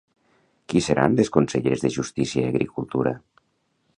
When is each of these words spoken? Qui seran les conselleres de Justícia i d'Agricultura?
Qui 0.71 0.79
seran 0.85 1.17
les 1.19 1.29
conselleres 1.35 1.85
de 1.85 1.93
Justícia 1.97 2.43
i 2.45 2.45
d'Agricultura? 2.47 3.15